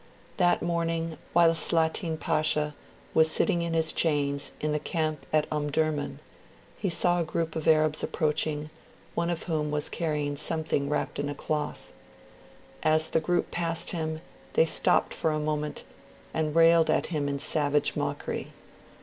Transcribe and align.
That 0.37 0.63
morning, 0.63 1.19
while 1.31 1.53
Slatin 1.53 2.17
Pasha 2.17 2.73
was 3.13 3.29
sitting 3.29 3.61
in 3.61 3.75
his 3.75 3.93
chains 3.93 4.49
in 4.59 4.71
the 4.71 4.79
camp 4.79 5.27
at 5.31 5.45
Omdurman, 5.51 6.17
he 6.75 6.89
saw 6.89 7.19
a 7.19 7.23
group 7.23 7.55
of 7.55 7.67
Arabs 7.67 8.01
approaching, 8.01 8.71
one 9.13 9.29
of 9.29 9.43
whom 9.43 9.69
was 9.69 9.89
carrying 9.89 10.35
something 10.35 10.89
wrapped 10.89 11.19
up 11.19 11.23
in 11.25 11.29
a 11.29 11.35
cloth. 11.35 11.91
As 12.81 13.09
the 13.09 13.19
group 13.19 13.51
passed 13.51 13.91
him, 13.91 14.21
they 14.53 14.65
stopped 14.65 15.13
for 15.13 15.29
a 15.29 15.37
moment, 15.39 15.83
and 16.33 16.55
railed 16.55 16.89
at 16.89 17.05
him 17.13 17.29
in 17.29 17.37
savage 17.37 17.95
mockery. 17.95 18.47